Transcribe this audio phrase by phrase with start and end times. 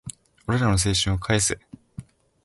[0.47, 1.59] 俺らの青春を返せ